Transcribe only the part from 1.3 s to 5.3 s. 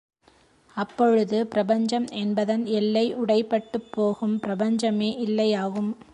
பிரபஞ்சம் என்பதன் எல்லை உடை பட்டுப் போகும் பிரபஞ்சமே